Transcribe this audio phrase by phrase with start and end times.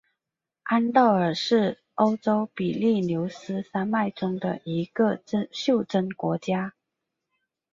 [0.63, 6.73] 安道尔是欧洲比利牛斯山脉中的一个袖珍国家。